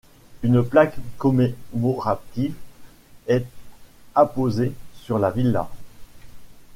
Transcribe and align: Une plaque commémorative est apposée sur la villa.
Une 0.41 0.63
plaque 0.63 0.95
commémorative 1.19 2.55
est 3.27 3.45
apposée 4.15 4.71
sur 4.95 5.19
la 5.19 5.29
villa. 5.29 5.69